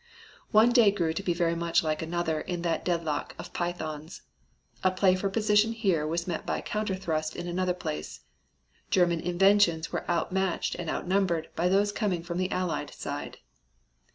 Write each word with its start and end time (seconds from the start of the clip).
One 0.49 0.71
day 0.71 0.89
grew 0.89 1.13
to 1.13 1.21
be 1.21 1.31
very 1.35 1.53
much 1.53 1.83
like 1.83 2.01
another 2.01 2.41
in 2.41 2.63
that 2.63 2.83
deadlock 2.83 3.35
of 3.37 3.53
pythons. 3.53 4.23
A 4.83 4.89
play 4.89 5.13
for 5.13 5.29
position 5.29 5.73
here 5.73 6.07
was 6.07 6.25
met 6.25 6.43
by 6.43 6.57
a 6.57 6.61
counter 6.63 6.95
thrust 6.95 7.35
in 7.35 7.45
another 7.47 7.75
place. 7.75 8.21
German 8.89 9.19
inventions 9.19 9.91
were 9.91 10.09
out 10.09 10.31
matched 10.31 10.73
and 10.73 10.89
outnumbered 10.89 11.49
by 11.55 11.69
those 11.69 11.91
coming 11.91 12.23
from 12.23 12.39
the 12.39 12.51
Allied 12.51 12.91
side. 12.91 13.37